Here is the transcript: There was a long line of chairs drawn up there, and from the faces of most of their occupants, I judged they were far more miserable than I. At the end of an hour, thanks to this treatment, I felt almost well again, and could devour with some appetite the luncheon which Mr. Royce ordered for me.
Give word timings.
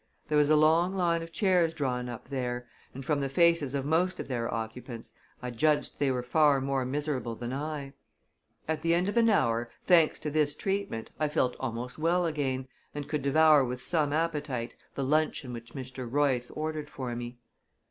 There 0.29 0.37
was 0.39 0.49
a 0.49 0.55
long 0.55 0.95
line 0.95 1.21
of 1.21 1.31
chairs 1.31 1.75
drawn 1.75 2.09
up 2.09 2.29
there, 2.29 2.67
and 2.91 3.05
from 3.05 3.19
the 3.21 3.29
faces 3.29 3.75
of 3.75 3.85
most 3.85 4.19
of 4.19 4.27
their 4.27 4.51
occupants, 4.51 5.13
I 5.43 5.51
judged 5.51 5.99
they 5.99 6.09
were 6.09 6.23
far 6.23 6.59
more 6.59 6.83
miserable 6.85 7.35
than 7.35 7.53
I. 7.53 7.93
At 8.67 8.79
the 8.81 8.95
end 8.95 9.09
of 9.09 9.15
an 9.17 9.29
hour, 9.29 9.69
thanks 9.85 10.19
to 10.21 10.31
this 10.31 10.55
treatment, 10.55 11.11
I 11.19 11.27
felt 11.29 11.55
almost 11.59 11.99
well 11.99 12.25
again, 12.25 12.67
and 12.95 13.07
could 13.07 13.21
devour 13.21 13.63
with 13.63 13.79
some 13.79 14.11
appetite 14.11 14.73
the 14.95 15.03
luncheon 15.03 15.53
which 15.53 15.73
Mr. 15.75 16.11
Royce 16.11 16.49
ordered 16.49 16.89
for 16.89 17.15
me. 17.15 17.37